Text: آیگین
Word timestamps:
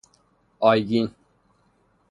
آیگین 0.59 1.15